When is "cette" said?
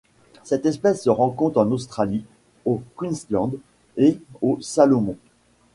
0.41-0.65